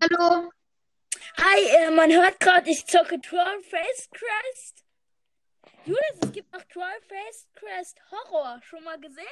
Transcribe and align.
Hallo. 0.00 0.50
Hi, 1.38 1.60
äh, 1.60 1.90
man 1.90 2.12
hört 2.12 2.38
gerade, 2.38 2.70
ich 2.70 2.86
zocke 2.86 3.20
Troll 3.20 3.62
Face 3.64 4.08
Crest. 4.12 4.84
Julius, 5.84 6.18
es 6.22 6.32
gibt 6.32 6.52
noch 6.52 6.62
Troll 6.64 7.00
Face 7.08 7.46
Crest 7.54 7.98
Horror. 8.10 8.60
Schon 8.62 8.84
mal 8.84 8.98
gesehen? 9.00 9.26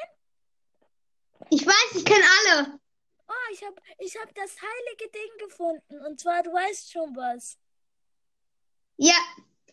Ich 1.51 1.65
weiß, 1.65 1.95
ich 1.95 2.05
kenne 2.05 2.25
alle. 2.39 2.81
Oh, 3.29 3.53
ich 3.53 3.63
habe 3.63 3.77
ich 3.99 4.17
hab 4.17 4.35
das 4.35 4.57
heilige 4.61 5.11
Ding 5.13 5.49
gefunden. 5.49 6.05
Und 6.05 6.21
zwar, 6.21 6.43
du 6.43 6.53
weißt 6.53 6.91
schon 6.91 7.15
was. 7.15 7.57
Ja, 8.97 9.19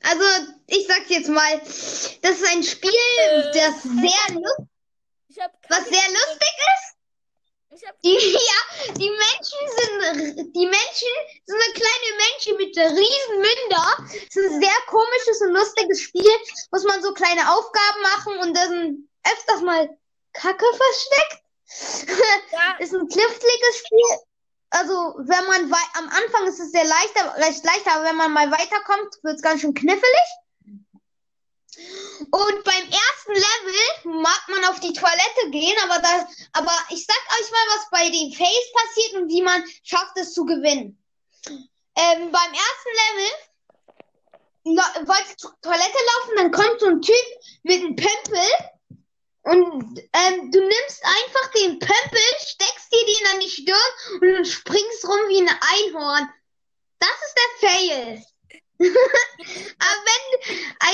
also 0.04 0.23
ich 0.68 0.86
sag's 0.86 1.10
jetzt 1.10 1.30
mal, 1.30 1.60
das 1.60 2.21
ist 2.21 2.48
ein 2.52 2.64
Spiel, 2.64 2.91
Äh, 2.91 3.52
das 3.54 3.82
sehr 3.84 4.36
lust 4.36 4.62
Ich 5.30 5.39
hab 5.39 5.52
was 5.70 5.86
sehr 5.86 6.10
lustig 6.10 6.54
ist. 6.75 6.94
Die, 8.04 8.10
ja, 8.34 8.94
die 8.94 9.10
Menschen 9.10 9.60
sind, 9.78 10.02
die 10.14 10.66
Menschen 10.66 11.14
sind 11.45 11.61
so 11.61 11.73
kleine 11.73 12.09
Menschen 12.17 12.58
mit 12.58 12.77
riesen 12.77 13.38
Münder. 13.38 13.98
Es 14.27 14.36
ist 14.36 14.52
ein 14.52 14.62
sehr 14.62 14.80
komisches 14.88 15.41
und 15.41 15.53
lustiges 15.53 16.02
Spiel. 16.02 16.31
Muss 16.72 16.84
man 16.84 17.02
so 17.02 17.13
kleine 17.13 17.52
Aufgaben 17.52 18.02
machen 18.02 18.38
und 18.39 18.58
da 18.58 18.67
sind 18.67 19.09
öfters 19.26 19.62
mal 19.62 19.89
Kacke 20.34 20.66
versteckt. 20.66 22.49
ja, 22.52 22.76
ist 22.80 22.94
ein 22.94 23.08
kniffliges 23.08 23.77
Spiel. 23.77 24.17
Also, 24.72 24.94
wenn 25.20 25.45
man 25.45 25.72
am 25.94 26.09
Anfang 26.09 26.48
ist 26.48 26.59
es 26.59 26.72
sehr 26.72 26.84
leicht, 26.84 27.20
aber- 27.20 27.36
recht 27.38 27.64
leicht, 27.64 27.88
aber 27.88 28.05
wenn 28.05 28.16
man 28.16 28.34
mal 28.34 28.50
weiterkommt, 28.52 29.14
wird 29.22 29.36
es 29.36 29.41
ganz 29.41 29.61
schön 29.61 29.73
knifflig. 29.73 30.27
Und 32.32 32.63
beim 32.63 32.84
ersten 32.84 33.34
Level 33.34 34.14
mag 34.22 34.41
man 34.50 34.66
auf 34.66 34.80
die 34.80 34.94
Toilette 34.94 35.50
gehen, 35.52 35.76
aber 35.84 36.00
da, 36.02 36.27
aber 36.54 36.73
ich 36.90 37.05
sag 37.05 37.40
euch 37.40 37.52
mal, 37.52 37.68
was 37.76 37.90
bei 37.91 38.09
den 38.09 38.34
Face 38.34 38.72
passiert 38.73 39.22
und 39.22 39.30
wie 39.30 39.41
man 39.41 39.64
schafft 39.84 40.17
es 40.17 40.34
zu 40.34 40.45
gewinnen. 40.45 40.98
Ähm, 41.48 42.31
beim 42.31 42.54
ersten 42.54 42.94
Level 43.02 43.31
wollt 45.08 45.30
ihr 45.30 45.38
zur 45.38 45.56
Toilette 45.62 45.97
laufen, 46.16 46.36
dann 46.38 46.52
kommt 46.52 46.80
so 46.80 46.88
ein 46.88 47.02
Typ 47.02 47.16
mit 47.64 47.81
einem 47.81 47.95
Pömpel 47.95 48.47
und 49.44 50.00
ähm, 50.14 50.52
du 50.52 50.59
nimmst 50.59 51.03
einfach 51.03 51.52
den 51.52 51.80
Pömpel, 51.80 52.22
steckst 52.40 52.94
dir 52.94 53.06
den 53.06 53.34
an 53.34 53.40
die 53.42 53.50
Stirn 53.50 54.38
und 54.38 54.47
springst 54.47 55.06
rum 55.06 55.19
wie 55.28 55.42
ein 55.42 55.50
Einhorn. 55.50 56.30
Das 57.00 57.09
ist 57.25 57.36
der 57.38 57.69
Fail. 57.69 58.25
Aber 58.79 59.99
wenn, 60.05 60.39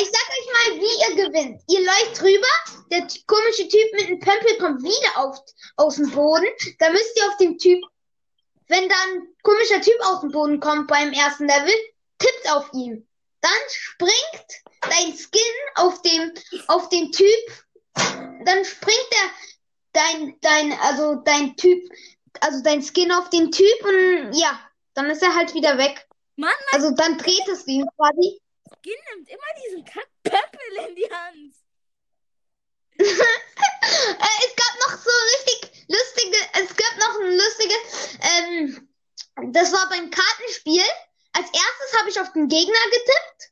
ich 0.01 0.09
sag 0.11 0.27
euch 0.29 0.47
mal, 0.53 0.79
wie 0.79 0.99
ihr 1.01 1.25
gewinnt. 1.25 1.61
Ihr 1.67 1.79
läuft 1.79 2.21
rüber, 2.21 2.47
der 2.91 3.07
komische 3.27 3.67
Typ 3.67 3.93
mit 3.93 4.09
dem 4.09 4.19
Pömpel 4.19 4.57
kommt 4.57 4.83
wieder 4.83 5.17
auf, 5.17 5.39
aus 5.77 5.95
dem 5.95 6.11
Boden. 6.11 6.47
Da 6.79 6.89
müsst 6.89 7.17
ihr 7.17 7.27
auf 7.27 7.37
dem 7.37 7.57
Typ, 7.57 7.81
wenn 8.67 8.87
dann 8.87 9.09
ein 9.13 9.27
komischer 9.43 9.81
Typ 9.81 9.99
aus 10.01 10.21
dem 10.21 10.31
Boden 10.31 10.59
kommt 10.59 10.87
beim 10.87 11.13
ersten 11.13 11.47
Level, 11.47 11.73
tippt 12.19 12.51
auf 12.51 12.69
ihn. 12.73 13.07
Dann 13.41 13.51
springt 13.69 14.63
dein 14.81 15.17
Skin 15.17 15.41
auf 15.75 16.01
dem, 16.01 16.33
auf 16.67 16.89
den 16.89 17.11
Typ 17.11 17.65
dann 18.45 18.65
springt 18.65 19.07
der 19.11 19.29
dein 19.93 20.35
dein 20.41 20.73
also 20.79 21.15
dein 21.15 21.55
Typ 21.55 21.81
also 22.41 22.61
dein 22.63 22.81
Skin 22.81 23.11
auf 23.11 23.29
den 23.29 23.51
Typ 23.51 23.83
und 23.83 24.33
ja, 24.33 24.59
dann 24.93 25.07
ist 25.07 25.23
er 25.23 25.35
halt 25.35 25.53
wieder 25.53 25.77
weg. 25.77 26.07
Mann, 26.39 26.53
Also 26.71 26.91
dann 26.91 27.17
dreht 27.17 27.47
es 27.47 27.67
ihn 27.67 27.85
quasi. 27.97 28.39
mein 28.69 28.79
Skin 28.79 28.99
nimmt 29.13 29.29
immer 29.29 29.51
diesen 29.65 29.83
Kackpöppel 29.85 30.89
in 30.89 30.95
die 30.95 31.09
Hand. 31.11 31.55
Äh, 33.81 34.45
es 34.45 34.55
gab 34.55 34.73
noch 34.79 34.97
so 35.01 35.09
richtig 35.33 35.85
lustige, 35.87 36.37
es 36.61 36.75
gab 36.75 36.97
noch 36.99 37.19
ein 37.21 37.37
lustiges, 37.37 38.17
ähm, 38.21 38.89
das 39.53 39.71
war 39.71 39.87
beim 39.89 40.09
Kartenspiel. 40.11 40.83
Als 41.33 41.47
erstes 41.47 41.99
habe 41.99 42.09
ich 42.09 42.19
auf 42.19 42.31
den 42.33 42.47
Gegner 42.47 42.83
getippt. 42.91 43.51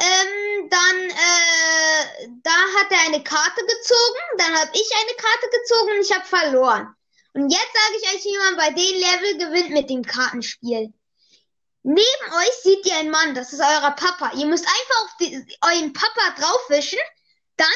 Ähm, 0.00 0.70
dann, 0.70 1.10
äh, 1.10 2.28
da 2.42 2.50
hat 2.78 2.90
er 2.90 3.06
eine 3.06 3.22
Karte 3.22 3.60
gezogen, 3.60 4.20
dann 4.38 4.58
habe 4.58 4.70
ich 4.74 4.90
eine 4.94 5.16
Karte 5.16 5.48
gezogen 5.50 5.90
und 5.92 6.00
ich 6.00 6.12
habe 6.12 6.24
verloren. 6.26 6.94
Und 7.34 7.50
jetzt 7.50 7.72
sage 7.72 7.98
ich 8.00 8.14
euch, 8.14 8.24
wie 8.24 8.38
man 8.38 8.56
bei 8.56 8.70
dem 8.70 8.94
Level 8.94 9.38
gewinnt 9.46 9.70
mit 9.70 9.90
dem 9.90 10.02
Kartenspiel. 10.02 10.92
Neben 11.82 12.32
euch 12.32 12.52
seht 12.62 12.86
ihr 12.86 12.96
einen 12.96 13.10
Mann, 13.10 13.34
das 13.34 13.52
ist 13.52 13.60
euer 13.60 13.90
Papa. 13.92 14.32
Ihr 14.34 14.46
müsst 14.46 14.66
einfach 14.66 15.04
auf 15.04 15.16
die, 15.20 15.58
euren 15.62 15.92
Papa 15.92 16.34
draufwischen, 16.38 16.98
dann 17.56 17.68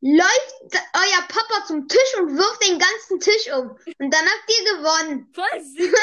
läuft 0.00 0.84
euer 0.94 1.22
Papa 1.28 1.64
zum 1.66 1.86
Tisch 1.88 2.16
und 2.18 2.36
wirft 2.36 2.66
den 2.66 2.78
ganzen 2.78 3.20
Tisch 3.20 3.52
um. 3.52 3.70
Und 3.98 4.10
dann 4.10 4.24
habt 4.24 4.50
ihr 4.50 4.64
gewonnen. 4.74 5.32
Süß. 5.36 5.94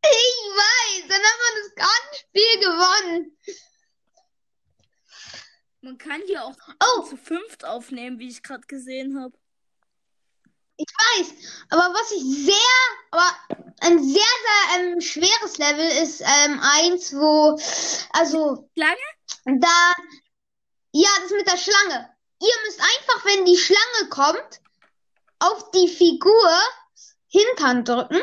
Ich 0.00 0.40
weiß, 0.56 1.08
dann 1.08 1.22
hat 1.22 1.38
man 1.44 1.54
das 1.62 1.74
Kartenspiel 1.74 2.60
gewonnen. 2.60 3.38
Man 5.80 5.98
kann 5.98 6.22
hier 6.26 6.44
auch 6.44 6.56
Oh, 6.82 7.02
zu 7.02 7.16
fünft 7.16 7.64
aufnehmen, 7.64 8.18
wie 8.18 8.28
ich 8.28 8.42
gerade 8.42 8.66
gesehen 8.66 9.20
habe. 9.20 9.36
Weiß. 10.98 11.32
Aber 11.70 11.94
was 11.94 12.10
ich 12.12 12.46
sehr, 12.46 12.54
aber 13.10 13.36
ein 13.80 14.02
sehr, 14.02 14.22
sehr 14.22 14.80
ähm, 14.80 15.00
schweres 15.00 15.58
Level 15.58 15.86
ist 16.02 16.20
ähm, 16.20 16.60
eins, 16.60 17.12
wo, 17.14 17.58
also 18.12 18.68
Lange? 18.74 18.96
da, 19.44 19.92
ja, 20.92 21.08
das 21.22 21.30
mit 21.30 21.46
der 21.46 21.56
Schlange. 21.56 22.08
Ihr 22.40 22.54
müsst 22.64 22.80
einfach, 22.80 23.24
wenn 23.24 23.44
die 23.44 23.56
Schlange 23.56 24.08
kommt, 24.10 24.60
auf 25.40 25.70
die 25.70 25.88
Figur 25.88 26.50
Hintern 27.28 27.84
drücken. 27.84 28.22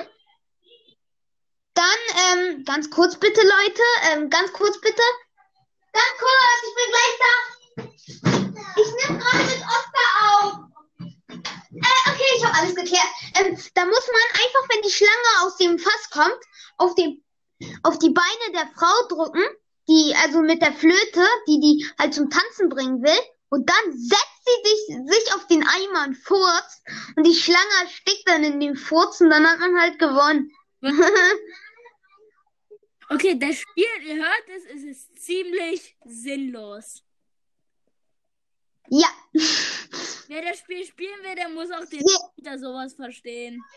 Dann, 1.74 2.00
ähm, 2.31 2.63
ganz 2.63 2.90
kurz 2.90 3.18
bitte, 3.18 3.42
Leute, 3.42 3.84
ähm, 4.12 4.30
ganz 4.30 4.52
kurz 4.53 4.80
bitte. 4.80 5.02
Ganz 5.92 6.06
kurz, 6.19 6.63
ich 6.68 6.75
bin 6.75 6.92
gleich 6.92 7.18
da. 7.19 7.56
Ich 8.78 8.88
nehme 8.88 9.19
gerade 9.19 9.44
mit 9.44 9.62
Oscar 9.63 9.94
alles 12.59 12.75
geklärt. 12.75 13.07
Ähm, 13.35 13.57
da 13.73 13.85
muss 13.85 14.07
man 14.07 14.41
einfach, 14.41 14.69
wenn 14.69 14.81
die 14.81 14.91
Schlange 14.91 15.43
aus 15.43 15.57
dem 15.57 15.79
Fass 15.79 16.09
kommt, 16.09 16.39
auf, 16.77 16.95
den, 16.95 17.23
auf 17.83 17.99
die 17.99 18.09
Beine 18.09 18.53
der 18.53 18.67
Frau 18.75 19.07
drücken, 19.07 19.43
die, 19.88 20.16
also 20.23 20.41
mit 20.41 20.61
der 20.61 20.73
Flöte, 20.73 21.25
die 21.47 21.59
die 21.59 21.88
halt 21.99 22.13
zum 22.13 22.29
Tanzen 22.29 22.69
bringen 22.69 23.03
will. 23.03 23.19
Und 23.49 23.69
dann 23.69 23.94
setzt 23.94 24.44
sie 24.45 24.69
sich, 24.69 25.07
sich 25.07 25.35
auf 25.35 25.47
den 25.47 25.63
Eimer 25.63 26.07
und 26.07 26.15
furzt. 26.15 26.81
Und 27.15 27.25
die 27.25 27.35
Schlange 27.35 27.63
erstickt 27.83 28.27
dann 28.27 28.44
in 28.44 28.59
dem 28.59 28.75
Furz 28.75 29.21
und 29.21 29.29
dann 29.29 29.47
hat 29.47 29.59
man 29.59 29.79
halt 29.79 29.99
gewonnen. 29.99 30.51
Okay, 33.07 33.38
das 33.38 33.57
Spiel, 33.57 33.85
ihr 34.03 34.15
hört 34.15 34.44
es, 34.47 34.65
es 34.65 34.83
ist 34.83 35.23
ziemlich 35.23 35.95
sinnlos. 36.05 37.03
ja. 38.89 39.09
Wer 40.28 40.41
das 40.41 40.59
Spiel 40.59 40.85
spielen 40.85 41.22
will, 41.23 41.35
der 41.35 41.50
muss 41.50 41.69
auch 41.72 41.85
den 41.90 42.01
wieder 42.38 42.57
sowas 42.57 42.94
verstehen. 42.94 43.62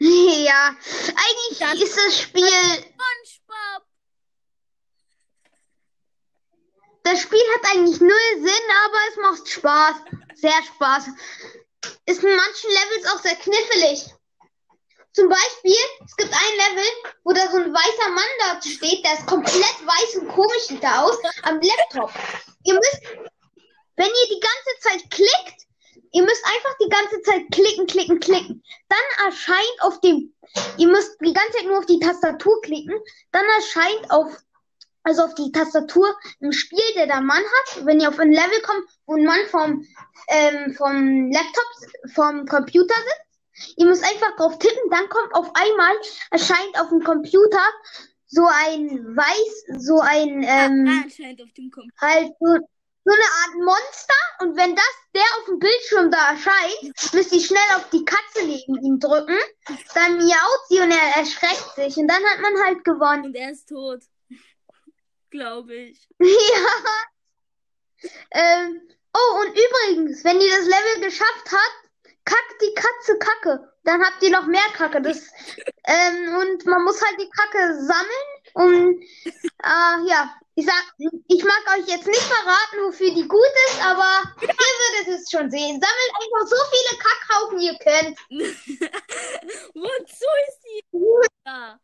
Ja. 0.00 0.76
Eigentlich 0.76 1.58
Das- 1.58 1.80
ist 1.80 1.96
das 1.96 2.20
Spiel 2.20 2.44
SpongeBob! 2.44 3.86
Das 7.04 7.20
Spiel 7.22 7.40
hat 7.54 7.70
eigentlich 7.72 8.00
null 8.00 8.10
Sinn, 8.34 8.70
aber 8.84 8.98
es 9.10 9.16
macht 9.16 9.48
Spaß. 9.48 9.94
Sehr 10.34 10.62
Spaß. 10.74 11.04
Ist 12.06 12.24
in 12.24 12.36
manchen 12.36 12.70
Levels 12.70 13.06
auch 13.14 13.20
sehr 13.22 13.36
knifflig. 13.36 14.04
Zum 15.12 15.28
Beispiel, 15.28 15.76
es 16.04 16.16
gibt 16.16 16.32
ein 16.32 16.56
Level, 16.74 16.88
wo 17.22 17.32
da 17.32 17.48
so 17.50 17.58
ein 17.58 17.72
weißer 17.72 18.10
Mann 18.10 18.24
da 18.40 18.60
steht, 18.60 19.04
der 19.04 19.14
ist 19.14 19.26
komplett 19.26 19.54
weiß 19.86 20.16
und 20.16 20.28
komisch 20.28 20.70
er 20.82 21.04
aus, 21.04 21.16
am 21.44 21.60
Laptop. 21.60 22.12
Ihr 22.64 22.74
müsst, 22.74 23.00
wenn 23.96 24.06
ihr 24.06 24.36
die 24.36 24.40
ganze 24.40 24.80
Zeit 24.80 25.10
klickt, 25.10 25.64
ihr 26.12 26.22
müsst 26.22 26.44
einfach 26.44 26.76
die 26.80 26.88
ganze 26.88 27.22
Zeit 27.22 27.42
klicken, 27.52 27.86
klicken, 27.86 28.20
klicken. 28.20 28.62
Dann 28.88 29.26
erscheint 29.26 29.80
auf 29.80 30.00
dem, 30.00 30.34
ihr 30.78 30.88
müsst 30.88 31.16
die 31.20 31.32
ganze 31.32 31.58
Zeit 31.58 31.66
nur 31.66 31.78
auf 31.78 31.86
die 31.86 32.00
Tastatur 32.00 32.60
klicken, 32.62 32.94
dann 33.32 33.44
erscheint 33.56 34.10
auf 34.10 34.36
also 35.06 35.22
auf 35.22 35.34
die 35.34 35.52
Tastatur 35.52 36.16
im 36.40 36.50
Spiel, 36.50 36.80
der 36.96 37.06
der 37.06 37.20
Mann 37.20 37.42
hat, 37.42 37.84
wenn 37.84 38.00
ihr 38.00 38.08
auf 38.08 38.18
ein 38.18 38.32
Level 38.32 38.62
kommt, 38.62 38.88
wo 39.04 39.14
ein 39.14 39.24
Mann 39.24 39.46
vom, 39.50 39.86
ähm, 40.28 40.74
vom 40.74 41.30
Laptop, 41.30 42.12
vom 42.14 42.46
Computer 42.46 42.94
sitzt. 42.94 43.76
Ihr 43.76 43.86
müsst 43.86 44.02
einfach 44.02 44.34
drauf 44.36 44.58
tippen, 44.58 44.90
dann 44.90 45.08
kommt 45.10 45.34
auf 45.34 45.50
einmal, 45.54 45.94
erscheint 46.30 46.80
auf 46.80 46.88
dem 46.88 47.04
Computer 47.04 47.62
so 48.26 48.46
ein 48.46 49.14
weiß, 49.14 49.82
so 49.84 50.00
ein, 50.00 50.44
ah, 50.44 50.66
ähm, 50.66 51.02
anscheinend 51.04 51.42
auf 51.42 51.52
dem 51.52 51.70
Computer. 51.70 52.00
halt 52.00 52.32
so, 52.40 52.56
so 53.04 53.12
eine 53.12 53.22
Art 53.22 53.54
Monster. 53.56 54.14
Und 54.40 54.56
wenn 54.56 54.74
das, 54.74 54.94
der 55.14 55.22
auf 55.38 55.44
dem 55.46 55.58
Bildschirm 55.58 56.10
da 56.10 56.30
erscheint, 56.30 57.12
müsst 57.12 57.32
ihr 57.32 57.40
schnell 57.40 57.76
auf 57.76 57.88
die 57.90 58.04
Katze 58.04 58.46
neben 58.46 58.82
ihm 58.82 58.98
drücken. 58.98 59.38
Dann 59.94 60.16
miaut 60.16 60.68
sie 60.68 60.80
und 60.80 60.90
er 60.90 61.16
erschreckt 61.16 61.74
sich. 61.76 61.96
Und 61.96 62.08
dann 62.08 62.24
hat 62.24 62.40
man 62.40 62.64
halt 62.64 62.84
gewonnen. 62.84 63.26
Und 63.26 63.34
er 63.36 63.52
ist 63.52 63.68
tot. 63.68 64.00
Glaube 65.30 65.74
ich. 65.74 66.08
Ja. 66.18 68.10
Ähm, 68.32 68.82
oh, 69.14 69.40
und 69.40 69.48
übrigens, 69.48 70.22
wenn 70.24 70.38
ihr 70.38 70.50
das 70.50 70.66
Level 70.66 71.08
geschafft 71.08 71.50
habt, 71.50 71.84
kackt 72.26 72.60
die 72.60 72.74
Katze 72.74 73.18
Kacke. 73.18 73.72
dann 73.84 74.04
habt 74.04 74.22
ihr 74.22 74.30
noch 74.30 74.46
mehr 74.46 74.68
Kacke. 74.74 75.00
Das, 75.00 75.18
ähm, 75.84 76.36
und 76.36 76.66
man 76.66 76.84
muss 76.84 77.00
halt 77.02 77.18
die 77.18 77.30
Kacke 77.30 77.74
sammeln. 77.82 78.33
Und 78.54 79.02
äh, 79.02 80.08
ja, 80.08 80.34
ich 80.54 80.64
sag, 80.64 80.84
ich 80.98 81.44
mag 81.44 81.76
euch 81.76 81.88
jetzt 81.88 82.06
nicht 82.06 82.22
verraten, 82.22 82.86
wofür 82.86 83.12
die 83.12 83.26
gut 83.26 83.52
ist, 83.68 83.84
aber 83.84 84.22
ihr 84.40 84.48
würdet 84.48 85.20
es 85.20 85.30
schon 85.30 85.50
sehen. 85.50 85.80
Sammelt 85.80 86.12
einfach 86.14 86.46
so 86.48 86.56
viele 86.70 86.98
Kackhaufen 87.02 87.60
ihr 87.60 87.76
könnt. 87.78 88.18
Wozu 89.74 90.26
ist 90.48 90.60
die 90.64 90.84
da? 91.44 91.78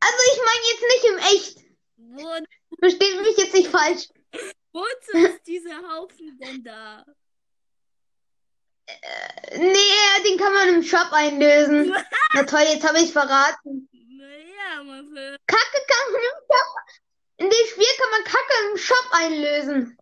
Also 0.00 0.18
ich 0.32 0.40
meine 0.44 0.64
jetzt 0.70 0.82
nicht 0.82 1.04
im 1.04 1.18
Echt. 1.18 1.66
Wo, 1.96 2.78
Versteht 2.80 3.20
mich 3.22 3.36
jetzt 3.36 3.54
nicht 3.54 3.68
falsch. 3.68 4.08
wozu 4.72 5.16
ist 5.18 5.46
dieser 5.46 5.76
Haufen 5.88 6.38
denn 6.38 6.62
da? 6.62 7.04
Nee, 9.56 10.22
den 10.28 10.38
kann 10.38 10.52
man 10.52 10.68
im 10.68 10.82
Shop 10.82 11.08
einlösen. 11.12 11.94
Na 12.34 12.42
toll, 12.44 12.64
jetzt 12.68 12.86
habe 12.86 12.98
ich 13.00 13.12
verraten. 13.12 13.88
Kacke 15.46 15.80
kann 15.88 16.12
man 16.12 16.22
im 16.22 16.38
Shop. 16.46 16.76
In 17.38 17.50
dem 17.50 17.66
Spiel 17.68 17.86
kann 17.98 18.10
man 18.10 18.24
Kacke 18.24 18.54
im 18.70 18.76
Shop 18.76 19.08
einlösen. 19.12 19.98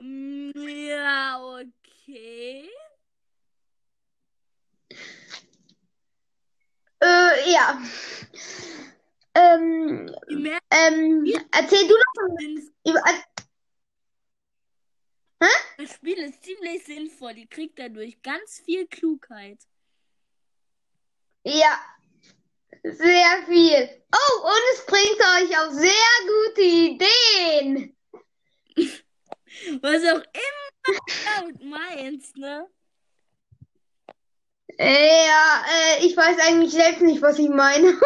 Mm, 0.00 0.50
Ja, 0.88 1.40
okay. 1.44 2.70
Äh, 7.00 7.52
ja. 7.52 7.80
Ähm, 9.34 10.12
Die 10.28 10.52
ähm, 10.70 11.46
erzähl 11.52 11.86
du 11.86 11.94
doch 11.94 12.14
mal 12.16 12.36
sind. 12.38 12.72
über. 12.84 13.02
Das 15.76 15.94
Spiel 15.94 16.18
ist 16.18 16.42
ziemlich 16.42 16.84
sinnvoll. 16.84 17.38
Ihr 17.38 17.46
kriegt 17.46 17.78
dadurch 17.78 18.20
ganz 18.22 18.60
viel 18.64 18.88
Klugheit. 18.88 19.60
Ja. 21.44 21.78
Sehr 22.82 23.42
viel. 23.46 24.02
Oh, 24.12 24.46
und 24.46 24.62
es 24.74 24.86
bringt 24.86 25.20
euch 25.20 25.58
auf 25.58 25.72
sehr 25.72 26.26
gute 26.26 26.62
Ideen. 26.62 27.96
Was 29.82 30.02
auch 30.04 30.22
immer 30.22 31.52
du 31.52 31.64
meinst, 31.66 32.36
ne? 32.36 32.68
Ja, 34.78 35.64
äh, 35.68 36.06
ich 36.06 36.16
weiß 36.16 36.38
eigentlich 36.46 36.72
selbst 36.72 37.02
nicht, 37.02 37.20
was 37.20 37.38
ich 37.38 37.48
meine. 37.48 37.88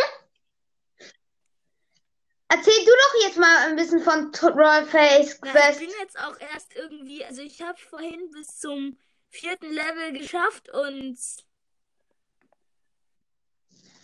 Erzähl 2.49 2.85
du 2.85 2.91
doch 2.91 3.15
jetzt 3.27 3.39
mal 3.39 3.69
ein 3.69 3.77
bisschen 3.77 4.03
von 4.03 4.33
Trollface 4.33 5.39
Na, 5.43 5.49
ich 5.49 5.53
Quest. 5.53 5.81
bin 5.81 5.91
jetzt 6.01 6.19
auch 6.19 6.39
erst 6.41 6.75
irgendwie, 6.75 7.25
also 7.25 7.43
ich 7.43 7.61
habe 7.63 7.79
vorhin 7.79 8.31
bis 8.31 8.59
zum 8.59 8.99
vierten 9.29 9.71
Level 9.73 10.13
geschafft 10.13 10.71
und 10.71 11.19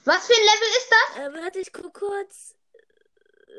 Was 0.08 0.26
für 0.26 0.32
ein 0.32 0.46
Level 0.46 0.69
ist 0.78 0.90
das? 0.90 1.19
äh, 1.19 1.43
warte, 1.44 1.58
ich 1.58 1.72
guck 1.72 1.93
kurz. 1.93 2.55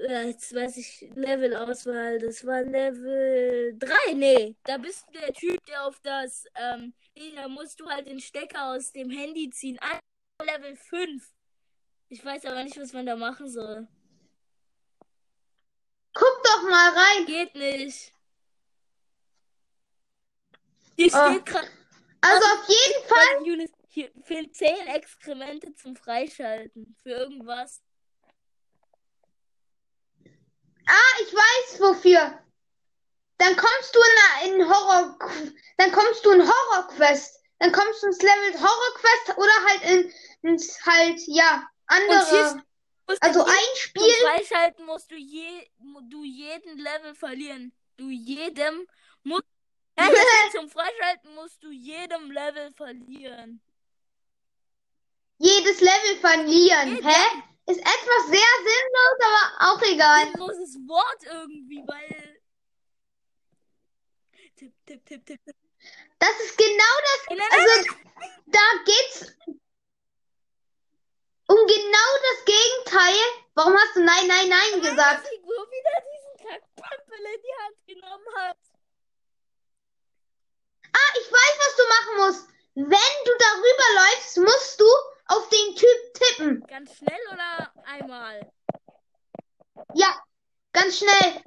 Ja, 0.07 0.21
jetzt 0.23 0.55
weiß 0.55 0.77
ich 0.77 1.01
Levelauswahl. 1.13 2.19
Das 2.19 2.45
war 2.45 2.61
Level 2.63 3.75
3. 3.77 4.13
Nee, 4.13 4.55
da 4.63 4.77
bist 4.77 5.05
du 5.07 5.19
der 5.19 5.33
Typ, 5.33 5.63
der 5.65 5.85
auf 5.85 5.99
das, 6.01 6.45
ähm, 6.55 6.93
nee, 7.15 7.33
da 7.35 7.47
musst 7.47 7.79
du 7.79 7.87
halt 7.89 8.07
den 8.07 8.19
Stecker 8.19 8.71
aus 8.73 8.91
dem 8.93 9.09
Handy 9.09 9.49
ziehen. 9.49 9.77
Ah, 9.81 9.99
Level 10.43 10.75
5. 10.75 11.23
Ich 12.07 12.23
weiß 12.25 12.45
aber 12.45 12.63
nicht, 12.63 12.79
was 12.79 12.93
man 12.93 13.05
da 13.05 13.15
machen 13.15 13.49
soll. 13.49 13.87
Guck 16.13 16.43
doch 16.43 16.63
mal 16.63 16.89
rein. 16.91 17.25
Geht 17.25 17.53
nicht. 17.55 18.13
Hier 20.95 21.13
Ah. 21.13 21.31
steht 21.31 21.45
gerade 21.45 21.67
Also 22.21 22.45
auf 22.45 22.67
jeden 22.67 23.07
Fall. 23.07 23.43
Hier 23.91 24.11
fehlen 24.23 24.53
10 24.53 24.87
Exkremente 24.87 25.73
zum 25.73 25.95
Freischalten. 25.95 26.95
Für 27.01 27.09
irgendwas. 27.09 27.81
Ah, 30.85 31.21
ich 31.21 31.33
weiß 31.33 31.81
wofür. 31.81 32.39
Dann 33.39 33.55
kommst 33.55 33.95
du 33.95 33.99
in, 33.99 34.53
in 34.53 34.69
Horror, 34.69 35.17
dann 35.77 35.91
kommst 35.91 36.23
du 36.23 36.31
in 36.31 36.41
Horror 36.41 36.87
Quest. 36.89 37.39
Dann 37.57 37.71
kommst 37.71 38.03
du 38.03 38.07
ins 38.07 38.21
Level 38.21 38.61
Horror 38.61 38.93
Quest 38.95 39.37
oder 39.37 39.65
halt 39.67 39.81
in, 39.91 40.49
ins 40.49 40.85
halt 40.85 41.19
ja 41.25 41.67
andere. 41.87 42.63
Also 43.21 43.43
ein 43.43 43.53
zum 43.53 43.75
Spiel. 43.75 44.13
Freischalten 44.21 44.85
musst 44.85 45.09
du 45.09 45.15
je, 45.15 45.67
du 46.09 46.23
jeden 46.23 46.77
Level 46.77 47.15
verlieren. 47.15 47.73
Du 47.97 48.09
jedem 48.09 48.87
musst 49.23 49.45
zum 50.51 50.69
Freischalten 50.69 51.33
musst 51.33 51.63
du 51.63 51.71
jedem 51.71 52.31
Level 52.31 52.71
verlieren. 52.73 53.61
Jedes 55.39 55.81
Level 55.81 56.17
verlieren. 56.21 56.95
Jedem. 56.95 57.07
Hä? 57.07 57.43
Ist 57.65 57.79
etwas 57.79 58.27
sehr 58.27 58.53
sinnlos, 58.65 59.17
aber 59.25 59.71
auch 59.73 59.81
egal. 59.83 60.25
Sinnloses 60.25 60.75
Wort 60.87 61.23
irgendwie, 61.23 61.83
weil. 61.87 62.41
Tipp, 64.55 64.73
tipp, 64.85 65.05
tipp, 65.05 65.25
tipp. 65.25 65.39
Das 66.19 66.39
ist 66.41 66.57
genau 66.57 66.95
das. 67.03 67.37
Nein, 67.37 67.47
Also 67.51 67.95
da 68.47 68.59
geht's 68.85 69.33
um 71.47 71.55
genau 71.65 72.09
das 72.27 72.45
Gegenteil. 72.45 73.15
Warum 73.55 73.73
hast 73.75 73.95
du 73.95 74.03
nein, 74.03 74.27
nein, 74.27 74.49
nein 74.49 74.71
Weil 74.73 74.81
gesagt? 74.81 75.25
die 75.25 75.35
Figur 75.37 75.67
wieder 75.71 75.95
diesen 76.11 76.47
Kackpampel 76.47 77.19
in 77.19 77.41
die 77.41 77.55
Hand 77.63 77.77
genommen 77.87 78.35
hat. 78.35 78.57
Ah, 80.93 81.11
ich 81.21 81.31
weiß, 81.31 81.55
was 81.59 81.75
du 81.77 81.83
machen 81.87 82.17
musst. 82.17 82.49
Wenn 82.75 83.15
du 83.25 83.31
darüber 83.39 83.87
läufst, 83.95 84.37
musst 84.37 84.79
du 84.81 84.85
auf 85.29 85.47
den 85.49 85.75
Typ 85.75 86.13
tippen. 86.13 86.63
Ganz 86.67 86.95
schnell 86.97 87.19
oder 87.31 87.71
einmal? 87.85 88.51
Ja, 89.93 90.21
ganz 90.73 90.97
schnell. 90.97 91.43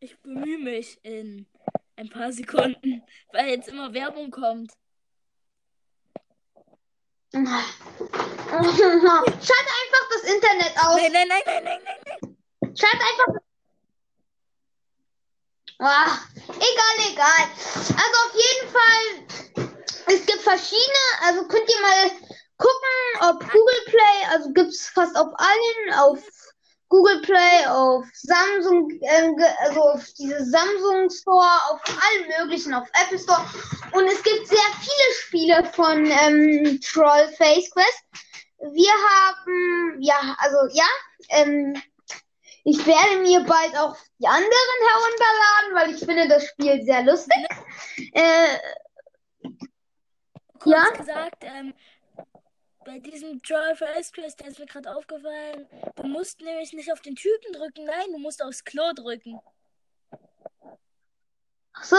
Ich 0.00 0.16
bemühe 0.20 0.58
mich 0.58 1.00
in 1.02 1.48
ein 1.96 2.08
paar 2.08 2.30
Sekunden, 2.32 3.02
weil 3.32 3.48
jetzt 3.48 3.68
immer 3.68 3.92
Werbung 3.92 4.30
kommt. 4.30 4.72
Schalt 7.32 7.46
einfach 7.46 7.68
das 10.12 10.22
Internet 10.24 10.72
aus. 10.76 10.96
Nein, 10.96 11.12
nein, 11.12 11.28
nein, 11.28 11.42
nein, 11.46 11.64
nein, 11.64 11.80
nein, 11.84 11.98
nein. 12.60 12.76
Schalt 12.76 12.94
einfach. 12.94 13.34
Ah, 15.80 16.18
egal, 16.78 17.12
egal. 17.12 17.44
Also 17.74 18.16
auf 18.26 18.34
jeden 18.34 18.68
Fall, 18.72 20.14
es 20.14 20.26
gibt 20.26 20.42
verschiedene, 20.42 21.04
also 21.24 21.46
könnt 21.48 21.68
ihr 21.68 21.80
mal 21.80 22.10
gucken, 22.56 23.30
ob 23.30 23.40
Google 23.52 23.84
Play, 23.86 24.26
also 24.30 24.52
gibt's 24.52 24.88
fast 24.88 25.16
auf 25.16 25.32
allen, 25.36 25.94
auf 26.00 26.18
Google 26.88 27.20
Play, 27.20 27.66
auf 27.66 28.06
Samsung, 28.14 28.90
äh, 29.02 29.30
also 29.60 29.80
auf 29.80 30.04
diese 30.18 30.42
Samsung 30.44 31.10
Store, 31.10 31.60
auf 31.70 31.80
allen 31.86 32.28
möglichen, 32.38 32.72
auf 32.72 32.88
Apple 33.02 33.18
Store. 33.18 33.44
Und 33.92 34.06
es 34.06 34.22
gibt 34.22 34.48
sehr 34.48 34.58
viele 34.80 35.14
Spiele 35.20 35.64
von 35.74 36.06
ähm, 36.06 36.80
Troll 36.80 37.28
Face 37.36 37.70
Quest. 37.70 38.04
Wir 38.72 38.92
haben, 38.92 39.96
ja, 40.00 40.36
also 40.38 40.56
ja, 40.72 40.86
ähm, 41.28 41.80
ich 42.70 42.86
werde 42.86 43.22
mir 43.22 43.40
bald 43.44 43.74
auch 43.76 43.96
die 44.18 44.26
anderen 44.26 44.78
herunterladen, 44.90 45.74
weil 45.74 45.94
ich 45.94 46.04
finde 46.04 46.28
das 46.28 46.44
Spiel 46.48 46.82
sehr 46.84 47.02
lustig. 47.02 47.46
Äh, 48.12 48.58
Kurz 50.58 50.76
Ja? 50.76 50.90
gesagt, 50.90 51.44
ähm, 51.44 51.72
bei 52.84 52.98
diesem 52.98 53.40
for 53.42 53.88
Ice 53.98 54.12
Quest, 54.12 54.40
der 54.40 54.48
ist 54.48 54.58
mir 54.58 54.66
gerade 54.66 54.94
aufgefallen, 54.94 55.66
du 55.96 56.02
musst 56.04 56.40
nämlich 56.42 56.72
nicht 56.74 56.92
auf 56.92 57.00
den 57.00 57.16
Typen 57.16 57.52
drücken, 57.54 57.84
nein, 57.84 58.12
du 58.12 58.18
musst 58.18 58.42
aufs 58.42 58.64
Klo 58.64 58.92
drücken. 58.94 59.40
ach 61.72 61.84
so, 61.84 61.96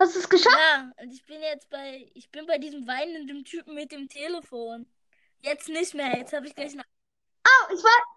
hast 0.00 0.16
du 0.16 0.18
es 0.20 0.28
geschafft? 0.28 0.56
Ja, 0.56 0.90
und 1.00 1.12
ich 1.12 1.24
bin 1.24 1.40
jetzt 1.40 1.70
bei, 1.70 2.10
ich 2.14 2.30
bin 2.30 2.46
bei 2.46 2.58
diesem 2.58 2.86
weinenden 2.86 3.44
Typen 3.44 3.74
mit 3.74 3.92
dem 3.92 4.08
Telefon. 4.08 4.86
Jetzt 5.42 5.68
nicht 5.68 5.94
mehr, 5.94 6.16
jetzt 6.16 6.32
habe 6.32 6.46
ich 6.48 6.54
gleich 6.54 6.74
noch. 6.74 6.84
Oh, 7.46 7.74
ich 7.74 7.82
war. 7.82 8.09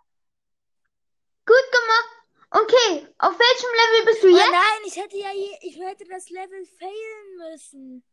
Okay, 2.55 3.07
auf 3.17 3.33
welchem 3.39 3.71
Level 3.73 4.05
bist 4.05 4.23
du 4.23 4.27
Oh 4.27 4.37
jetzt? 4.37 4.51
nein, 4.51 4.81
ich 4.85 4.95
hätte 4.95 5.17
ja, 5.17 5.31
je, 5.31 5.57
ich 5.61 5.79
hätte 5.79 6.05
das 6.05 6.29
Level 6.29 6.63
failen 6.77 7.37
müssen. 7.37 8.03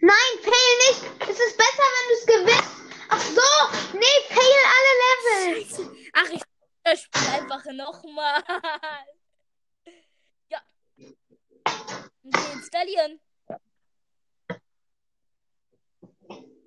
Nein, 0.00 0.32
fail 0.42 0.78
nicht. 0.88 1.02
Es 1.30 1.38
ist 1.38 1.56
besser, 1.56 1.84
wenn 1.94 2.08
du 2.08 2.14
es 2.14 2.26
gewinnst. 2.26 2.74
Ach 3.08 3.20
so, 3.20 3.96
nee, 3.96 4.18
fail 4.30 4.64
alle 4.74 4.94
Level. 5.04 5.64
Scheiße. 5.64 5.96
Ach, 6.14 6.30
ich 6.30 6.42
das 6.84 7.02
Spiel 7.02 7.28
einfach 7.28 7.64
nochmal. 7.66 8.42
Ja. 10.48 10.60
Okay, 12.24 12.52
installieren. 12.54 13.20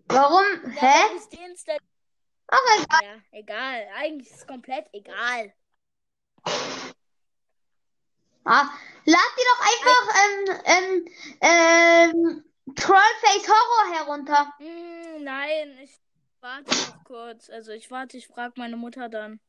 Warum? 0.07 0.45
Ja, 0.75 0.81
Hä? 0.81 1.03
warum 1.03 1.17
ist 1.17 1.33
deinstalliert? 1.37 1.83
Ach, 2.47 2.59
egal. 2.77 3.03
Ja, 3.03 3.21
egal. 3.31 3.87
Eigentlich 4.05 4.29
ist 4.29 4.41
es 4.41 4.47
komplett 4.47 4.87
egal. 4.93 5.51
Ah, 8.43 8.69
lad 9.05 9.31
dir 9.35 9.45
doch 9.49 9.61
einfach 9.71 10.05
ähm, 10.21 10.43
ähm, 10.65 11.07
ähm, 11.41 12.75
Trollface 12.75 13.47
Horror 13.47 13.95
herunter. 13.95 14.53
Hm, 14.59 15.23
nein, 15.23 15.79
ich 15.81 15.99
warte 16.39 16.69
noch 16.69 17.03
kurz. 17.03 17.49
Also 17.49 17.71
ich 17.71 17.89
warte, 17.89 18.17
ich 18.17 18.27
frage 18.27 18.53
meine 18.57 18.77
Mutter 18.77 19.09
dann. 19.09 19.39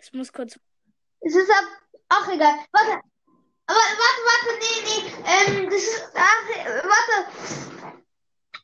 Ich 0.00 0.12
muss 0.12 0.32
kurz. 0.32 0.58
Es 1.20 1.36
ist 1.36 1.50
ab. 1.50 1.64
Ach, 2.08 2.28
egal. 2.32 2.54
Warte. 2.72 3.00
Aber 3.66 3.78
warte, 3.78 4.22
warte, 4.26 4.58
nee, 4.58 4.80
nee. 4.88 5.62
Ähm, 5.62 5.70
das 5.70 5.82
ist. 5.82 6.10
Ach, 6.16 6.48
warte. 6.82 7.98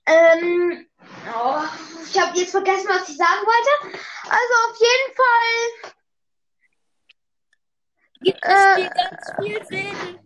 Ähm. 0.07 0.87
Oh, 1.35 1.63
ich 2.05 2.19
habe 2.21 2.37
jetzt 2.39 2.51
vergessen, 2.51 2.89
was 2.89 3.09
ich 3.09 3.17
sagen 3.17 3.47
wollte. 3.47 3.99
Also 4.29 4.55
auf 4.71 4.77
jeden 4.79 5.15
Fall. 5.17 5.93
Gibt 8.21 8.39
es 8.43 8.51
Äh. 8.51 8.91
ganz 8.91 9.33
viel 9.41 9.67
Sinn? 9.67 10.19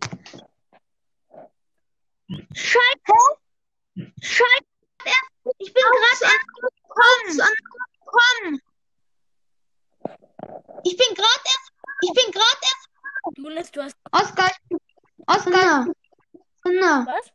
Scheiße. 2.53 3.17
Scheiße. 4.21 4.65
Ich 5.57 5.73
bin 5.73 5.83
gerade 5.83 6.05
erst 6.11 7.41
angekommen. 7.41 8.61
Ich 10.83 10.95
bin 10.97 11.15
gerade 11.15 11.43
erst. 11.45 11.71
Ich 12.01 12.13
bin 12.13 12.31
gerade 12.31 12.61
erst. 12.61 12.89
Jonas, 13.37 13.71
du 13.71 13.83
hast. 13.83 13.95
Oskar. 14.11 14.51
Oskar. 15.27 15.85
Na. 16.65 17.05
Was? 17.07 17.31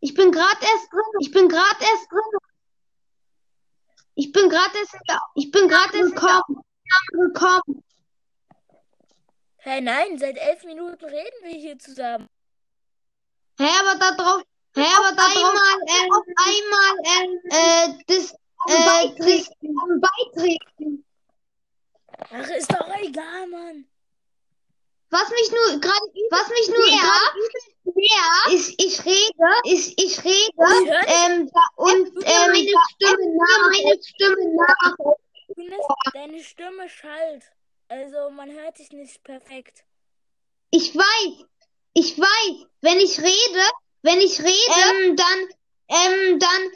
Ich 0.00 0.14
bin 0.14 0.32
gerade 0.32 0.64
erst 0.64 0.92
drin. 0.92 1.11
Ich 1.22 1.30
bin 1.30 1.48
gerade 1.48 1.80
erst 1.80 2.10
drin. 2.10 2.38
Ich 4.16 4.32
bin 4.32 4.48
gerade 4.48 4.76
erst. 4.76 4.96
Ich 5.36 5.52
bin 5.52 5.68
gerade 5.68 5.96
erst 5.96 6.16
gekommen. 6.16 6.64
gekommen. 7.12 7.84
Hä, 9.58 9.80
nein, 9.80 10.18
seit 10.18 10.36
elf 10.36 10.64
Minuten 10.64 11.04
reden 11.04 11.40
wir 11.44 11.54
hier 11.60 11.78
zusammen. 11.78 12.26
Hä, 13.56 13.68
aber 13.80 13.96
da 14.00 14.10
drauf. 14.16 14.42
Hä, 14.74 14.84
aber 14.98 15.14
da 15.14 15.26
drauf. 15.28 15.54
Ähm, 15.94 16.12
auf 16.12 16.26
einmal 16.48 16.92
ähm, 17.14 17.40
äh, 17.50 18.04
das 18.08 18.32
äh, 18.66 18.84
Beitreten. 18.84 20.00
Beitreten. 20.00 21.04
Ach, 22.32 22.50
ist 22.50 22.72
doch 22.72 22.92
egal, 22.96 23.46
Mann. 23.46 23.91
Was 25.12 25.28
mich 25.28 25.50
nur 25.50 25.78
gerade, 25.78 26.06
was 26.30 26.48
mich 26.48 26.68
nur 26.68 26.86
gerade 26.86 28.54
ist, 28.54 28.72
ich 28.78 29.04
rede, 29.04 29.52
ist, 29.64 29.92
ich 30.00 30.24
rede, 30.24 31.00
ähm, 31.06 31.50
und 31.76 32.06
ähm, 32.24 32.48
meine 32.48 32.72
Stimme 32.90 33.36
meine 33.68 34.02
Stimme 34.02 34.56
nach. 34.56 34.96
Deine 36.14 36.42
Stimme 36.42 36.88
schallt. 36.88 37.42
Also 37.88 38.30
man 38.30 38.50
hört 38.52 38.78
dich 38.78 38.90
nicht 38.92 39.22
perfekt. 39.22 39.84
Ich 40.70 40.96
weiß, 40.96 41.44
ich 41.92 42.18
weiß, 42.18 42.66
wenn 42.80 42.98
ich 42.98 43.18
rede, 43.20 43.64
wenn 44.00 44.18
ich 44.18 44.40
rede, 44.40 44.74
ähm, 44.94 45.16
dann, 45.16 45.38
ähm, 45.88 46.38
dann, 46.38 46.70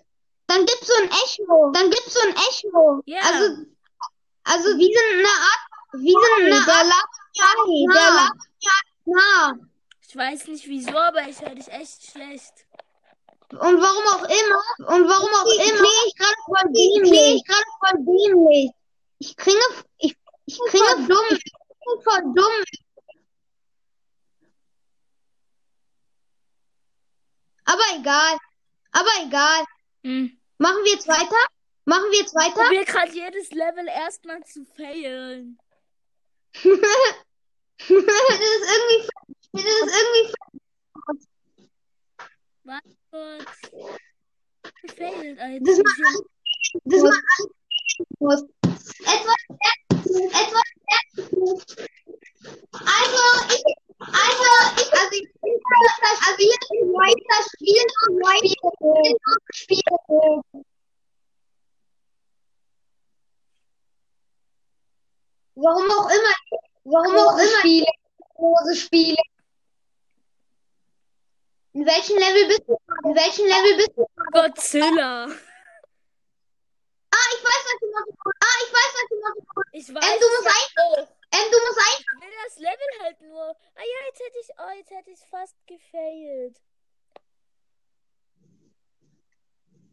dann 0.47 0.67
gibt's 0.67 0.89
so 0.89 1.03
ein 1.03 1.09
Echo, 1.09 1.71
dann 1.73 1.89
gibt's 1.89 2.13
so 2.13 2.21
ein 2.21 2.35
Echo. 2.37 3.01
Ja. 3.07 3.21
Also, 3.21 3.65
also 4.45 4.79
wie 4.79 4.95
so 4.95 5.01
eine 5.15 5.27
Art, 5.27 5.67
wie 5.95 6.13
so 6.13 6.45
eine 6.45 6.55
Art, 6.55 7.07
der 7.39 7.47
labert 7.47 7.89
der 7.93 8.11
labert 8.11 8.37
nah. 9.05 9.55
Ich 10.09 10.17
weiß 10.17 10.47
nicht 10.49 10.67
wieso, 10.67 10.97
aber 10.97 11.29
ich 11.29 11.41
höre 11.41 11.55
dich 11.55 11.69
echt 11.69 12.11
schlecht. 12.11 12.53
Und 13.51 13.61
warum 13.81 14.05
auch 14.15 14.25
immer, 14.25 14.95
und 14.95 15.09
warum 15.09 15.29
auch 15.35 15.47
immer, 15.47 15.77
klinge 15.77 16.07
ich 16.07 16.15
gerade 16.17 16.35
voll 16.47 16.73
dämlich. 16.73 17.37
Ich 17.37 17.45
gerade 17.45 17.65
voll 17.81 18.05
dämlich. 18.05 18.71
Ich 19.19 19.37
klinge, 19.37 19.61
ich, 19.99 20.17
ich 20.47 20.59
klinge 20.69 21.07
dumm. 21.07 21.27
Ich 21.31 21.43
klinge 21.43 22.03
voll 22.03 22.23
dumm. 22.35 22.65
Aber 27.65 27.83
egal. 27.99 28.37
Aber 28.93 29.11
egal. 29.27 29.65
Hm. 30.05 30.39
Machen 30.59 30.85
wir 30.85 30.93
jetzt 30.93 31.09
weiter? 31.09 31.37
Machen 31.85 32.11
wir 32.11 32.21
jetzt 32.21 32.35
Ich 32.35 32.41
weiter? 32.41 32.63
probier 32.65 32.85
gerade 32.85 33.13
jedes 33.13 33.51
Level 33.51 33.87
erstmal 33.89 34.43
zu 34.45 34.65
failen. 34.65 35.59
Das 36.63 37.91
ist 37.91 38.65
irgendwie, 38.73 39.09
das 39.53 39.65
ist 39.65 39.93
irgendwie, 39.97 40.33
Kurz. 43.11 43.47
Gefailt, 44.83 45.39
Alter. 45.39 45.65
das 45.65 45.79
an, 45.79 45.85
das 46.85 47.03
an 47.05 47.13
muss. 48.19 48.43
Etwas, 48.43 49.41
etwas, 50.27 50.67
also 52.73 52.99
ich, 53.55 53.65
also 54.01 54.53
ich, 54.77 54.93
also 54.93 55.15
ich, 55.17 55.25
also 56.27 56.39
ich 56.39 56.57
weiter 56.93 57.39
spielen 57.55 57.89
und 58.09 58.15
weiter 58.21 58.71
spielen. 59.53 60.43
Warum 65.57 65.91
auch 65.91 66.11
immer, 66.11 66.35
warum 66.85 67.17
auch 67.17 67.39
immer 67.39 67.59
Spiele, 67.61 67.87
große 68.35 68.77
Spiele. 68.77 69.17
In 71.73 71.87
welchem 71.87 72.17
Level 72.19 72.47
bist 72.49 72.65
du? 72.69 72.77
In 73.05 73.15
welchem 73.17 73.47
Level 73.47 73.77
bist 73.77 73.93
du? 73.97 74.07
Godzilla. 74.33 75.25
Ah, 77.11 77.27
ich 77.33 77.43
weiß, 77.45 77.63
was 77.73 77.79
du 77.81 77.87
machen 77.91 78.13
kannst. 78.21 78.41
Ah, 78.45 78.57
ich 78.65 78.73
weiß, 78.73 78.93
was 79.01 79.09
du 79.09 79.17
machen 79.21 79.47
kannst. 79.49 79.73
Ich 79.73 79.89
weiß. 79.95 80.05
Ähm, 80.05 80.21
du 80.21 80.27
musst 80.29 80.45
ja 80.45 80.53
einfach, 80.61 80.89
auch. 80.93 81.09
ähm, 81.33 81.47
du 81.51 81.59
musst 81.65 81.81
einfach, 81.81 82.13
Ich 82.13 82.21
will 82.21 82.37
das 82.45 82.57
Level 82.59 82.91
halt 83.01 83.21
nur. 83.23 83.45
Ah 83.77 83.85
ja, 83.93 83.99
jetzt 84.09 84.21
hätte 84.21 84.39
ich. 84.41 84.49
Oh, 84.59 84.73
jetzt 84.77 84.91
hätte 84.91 85.11
ich 85.11 85.21
fast 85.31 85.57
gefailt. 85.67 86.61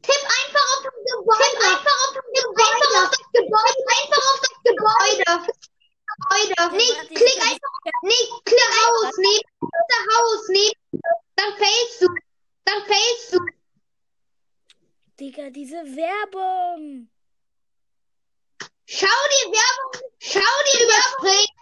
tipp 0.03 0.23
einfach 0.43 0.65
auf 0.75 0.83
das 0.83 0.93
Gebäude. 0.93 1.47
Tipp 1.47 1.63
einfach 1.63 1.95
auf 2.03 2.11
das 2.13 2.27
Gebäude. 2.35 2.63
Einfach 2.67 3.03
auf 3.03 3.11
das 3.13 3.27
Gebäude. 3.31 3.83
Einfach 3.95 4.23
auf 4.27 4.39
das 4.41 4.59
Gebäude. 4.63 5.51
Gebäude. 6.69 6.83
Nee, 6.83 7.15
klick 7.15 7.41
einfach, 7.41 7.73
nee, 8.03 8.25
klick 8.45 8.59
Haus, 8.85 9.11
neben, 9.17 9.49
das 9.89 10.03
Haus, 10.15 10.47
neben, 10.49 11.01
dann 11.35 11.53
fällst 11.57 12.01
du, 12.01 12.07
dann 12.65 12.83
fällst 12.85 13.33
du. 13.33 13.39
Digga, 15.19 15.49
diese 15.49 15.83
Werbung. 15.95 17.09
Schau 18.85 19.07
dir 19.07 19.51
Werbung, 19.51 20.11
schau 20.19 20.39
dir 20.39 20.83
überspringen, 20.83 21.57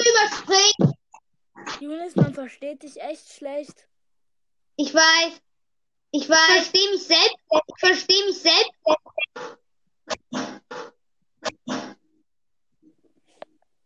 überspringen. 0.00 0.94
Jonas, 1.80 2.14
man 2.16 2.34
versteht 2.34 2.82
dich 2.82 3.00
echt 3.00 3.32
schlecht. 3.32 3.86
Ich 4.76 4.92
weiß. 4.92 5.40
Ich 6.10 6.28
weiß. 6.28 6.38
Ich 6.50 6.62
verstehe 6.62 6.90
mich 6.90 7.06
selbst. 7.06 7.36
Ich 7.66 7.78
verstehe 7.78 8.26
mich 8.26 8.38
selbst. 8.38 8.72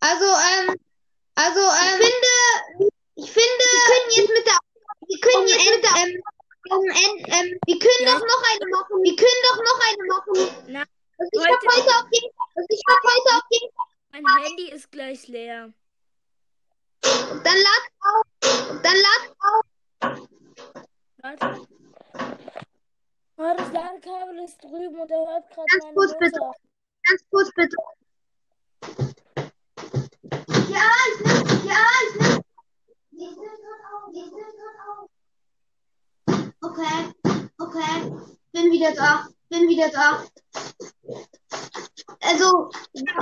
Also, 0.01 0.25
ähm, 0.25 0.77
also, 1.35 1.61
ähm, 1.61 2.01
ich 2.01 2.07
finde, 2.07 2.33
ich 3.17 3.31
finde, 3.33 3.65
wir 3.73 3.83
können 3.89 4.11
jetzt 4.11 4.29
mit 4.31 4.47
der, 4.47 4.59
wir 5.07 5.21
können 5.21 5.49
jetzt 5.49 5.71
mit 5.71 5.83
der, 5.83 5.95
ähm, 6.03 6.23
ähm, 6.71 6.85
ähm, 6.91 7.25
ähm, 7.27 7.59
wir 7.67 7.79
können 7.79 8.03
Ja. 8.07 8.13
doch 8.13 8.21
noch 8.27 8.43
eine 8.53 8.67
machen. 8.71 9.03
Wir 9.03 9.17
können 9.17 9.43
doch 9.49 9.57
noch 9.57 9.81
eine 9.89 10.05
machen. 10.07 10.65
Na, 10.69 10.85
Also 11.19 11.31
ich 11.33 11.47
habe 11.47 11.67
heute 11.67 11.91
auf 11.99 12.09
jeden 12.13 12.33
Fall, 12.37 12.47
also 12.55 12.67
ich 12.69 12.83
habe 12.89 13.01
heute 13.09 13.31
auf 13.37 13.47
jeden 13.51 13.73
Fall, 13.75 13.87
mein 14.13 14.45
Handy 14.45 14.71
ist 14.71 14.91
gleich 14.93 15.27
leer. 15.29 15.73
dann 17.03 17.43
lad 17.43 17.85
auf, 18.01 18.27
dann 18.83 18.97
lad 18.97 19.23
auf. 19.41 19.65
Warte. 21.23 21.67
Oh, 23.41 23.55
das 23.57 23.73
Ladekabel 23.73 24.39
ist 24.45 24.59
drüben 24.63 24.99
und 25.01 25.11
er 25.11 25.19
hört 25.27 25.49
gerade 25.51 25.67
Ganz 25.71 25.85
meine 25.85 25.95
kurz, 25.95 26.11
Mutter. 26.13 26.19
bitte. 26.21 26.41
Ganz 27.09 27.23
kurz 27.31 27.51
bitte. 27.55 27.77
Ja, 30.71 30.91
ich 31.09 31.21
nehm, 31.25 31.69
ja, 31.69 31.85
ich 32.09 32.21
nehm. 32.21 32.43
Ich 33.13 33.19
nehm 33.21 33.37
grad 33.37 33.43
auf, 33.43 33.43
ich 33.43 33.47
nehm 33.47 33.57
grad 33.67 33.83
auf. 33.95 34.08
Okay, 36.61 37.13
okay. 37.59 38.13
Bin 38.53 38.73
wieder 38.73 38.93
da, 38.93 39.29
bin 39.49 39.69
wieder 39.69 39.89
da. 39.91 40.25
Also, 42.21 42.71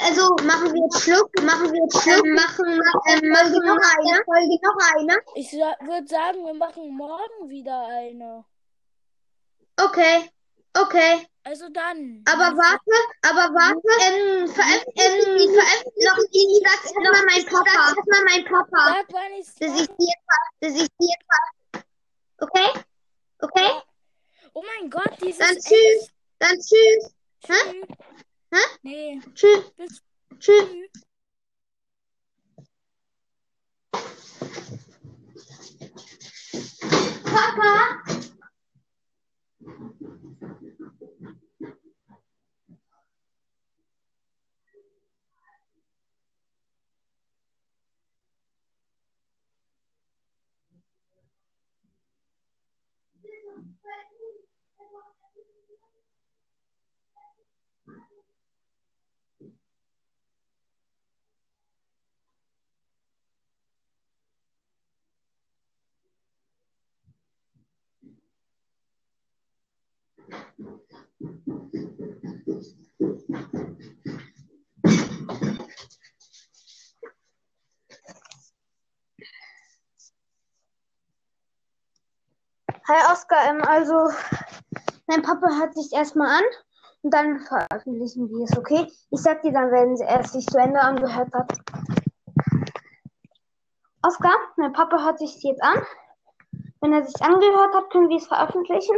also 0.00 0.36
machen 0.44 0.72
wir 0.72 0.82
jetzt 0.82 1.02
Schluck, 1.02 1.30
machen 1.42 1.72
wir 1.72 1.82
jetzt 1.82 2.02
Schluck, 2.02 2.26
machen, 2.34 2.66
ähm, 3.08 3.28
machen 3.30 3.60
noch 3.64 3.80
eine, 3.98 4.24
Folge 4.24 4.58
noch 4.62 4.78
eine. 4.96 5.18
Ich 5.34 5.52
würde 5.52 6.06
sagen, 6.06 6.44
wir 6.44 6.54
machen 6.54 6.96
morgen 6.96 7.48
wieder 7.48 7.86
eine. 7.88 8.44
Okay, 9.76 10.30
okay. 10.74 11.26
Also 11.46 11.68
dann. 11.68 12.24
Aber 12.26 12.56
warte, 12.58 12.96
aber 13.22 13.54
warte, 13.54 13.78
ähm, 14.02 14.48
veröffentlichen, 14.48 15.54
veröffentlichen 15.54 16.04
noch, 16.04 16.18
ich 16.32 16.60
sag's 16.66 16.90
erstmal 16.90 17.24
mein 17.24 17.46
Papa, 17.46 17.94
erstmal 17.94 18.24
mein 18.24 18.44
Papa, 18.46 19.04
dass 19.60 19.80
ich 19.80 19.86
dir, 19.86 20.14
dass 20.58 20.74
ich 20.74 20.88
dir, 20.98 21.14
okay? 22.38 22.80
Okay? 23.38 23.70
Oh 24.54 24.64
mein 24.80 24.90
Gott, 24.90 25.12
dieses 25.22 25.38
Dann 25.38 25.56
tschüss, 25.56 26.10
dann 26.40 26.58
tschüss, 26.58 27.14
Tschüss. 27.44 27.96
Hä? 28.52 28.58
Nee. 28.82 29.20
Tschüss. 29.32 29.70
Bis 29.76 30.02
Tschüss. 30.40 30.90
Papa. 37.22 38.02
Hi 70.28 70.33
Oskar, 83.12 83.50
ähm, 83.50 83.62
also 83.66 84.11
mein 85.06 85.23
Papa 85.23 85.49
hört 85.59 85.75
sich 85.75 85.92
erstmal 85.92 86.28
an 86.28 86.45
und 87.02 87.14
dann 87.14 87.40
veröffentlichen 87.40 88.28
wir 88.28 88.45
es, 88.45 88.56
okay? 88.56 88.87
Ich 89.11 89.21
sag 89.21 89.42
dir 89.42 89.52
dann, 89.52 89.71
wenn 89.71 89.97
er 90.00 90.21
es 90.21 90.33
sich 90.33 90.47
zu 90.47 90.59
Ende 90.59 90.80
angehört 90.80 91.33
hat. 91.35 91.52
Oskar, 94.02 94.37
mein 94.56 94.73
Papa 94.73 95.04
hört 95.04 95.21
sich 95.21 95.40
jetzt 95.42 95.62
an. 95.62 95.83
Wenn 96.80 96.92
er 96.92 97.04
sich 97.04 97.21
angehört 97.23 97.75
hat, 97.75 97.90
können 97.90 98.09
wir 98.09 98.18
es 98.18 98.26
veröffentlichen. 98.26 98.97